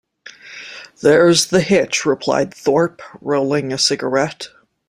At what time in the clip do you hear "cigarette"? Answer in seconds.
3.77-4.47